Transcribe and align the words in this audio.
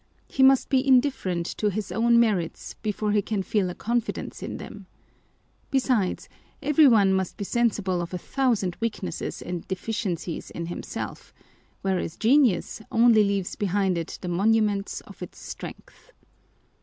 He 0.27 0.41
must 0.41 0.69
be 0.69 0.83
indifferent 0.83 1.45
to 1.57 1.69
his 1.69 1.91
own 1.91 2.19
merits 2.19 2.73
before 2.81 3.11
he 3.11 3.21
can 3.21 3.43
feel 3.43 3.69
a 3.69 3.75
confidence 3.75 4.41
in 4.41 4.57
them. 4.57 4.87
Besides, 5.69 6.27
â– 6.63 6.75
yone 6.75 7.13
must 7.13 7.37
be 7.37 7.43
sensible 7.43 8.01
of 8.01 8.11
a 8.11 8.17
thousand 8.17 8.75
weaknesses 8.79 9.43
and 9.43 9.67
deficiencies 9.67 10.49
in 10.49 10.65
himself; 10.65 11.35
whereas 11.83 12.17
Genius 12.17 12.81
only 12.91 13.23
leaves 13.23 13.55
behind 13.55 13.95
it 13.95 14.17
the 14.21 14.27
monuments 14.27 15.01
of 15.01 15.21
its 15.21 15.37
strength. 15.37 16.11